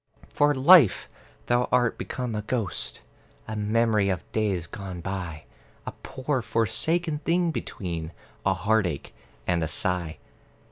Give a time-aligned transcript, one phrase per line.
[0.33, 1.07] For, Life,
[1.45, 3.01] thou art become a ghost,
[3.47, 5.43] A memory of days gone by,
[5.85, 8.11] A poor forsaken thing between
[8.43, 9.13] A heartache
[9.45, 10.17] and a sigh.